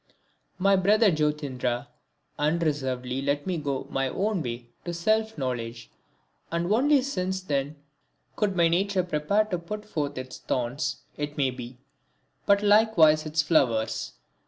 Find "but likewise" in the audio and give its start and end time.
12.47-13.27